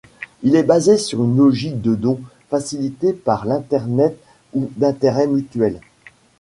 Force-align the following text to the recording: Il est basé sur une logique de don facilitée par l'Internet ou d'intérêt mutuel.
Il 0.41 0.55
est 0.55 0.63
basé 0.63 0.97
sur 0.97 1.23
une 1.23 1.37
logique 1.37 1.79
de 1.79 1.93
don 1.93 2.19
facilitée 2.49 3.13
par 3.13 3.45
l'Internet 3.45 4.17
ou 4.55 4.71
d'intérêt 4.75 5.27
mutuel. 5.27 5.79